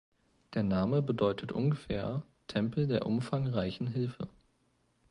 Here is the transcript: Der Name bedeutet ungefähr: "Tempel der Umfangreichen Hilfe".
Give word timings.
Der 0.55 0.63
Name 0.63 1.03
bedeutet 1.03 1.51
ungefähr: 1.51 2.23
"Tempel 2.47 2.87
der 2.87 3.05
Umfangreichen 3.05 3.85
Hilfe". 3.85 4.27